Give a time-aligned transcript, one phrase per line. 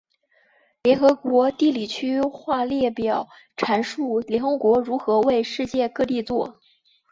[0.81, 6.59] 联合国地理区划列表阐述联合国如何为世界各地作。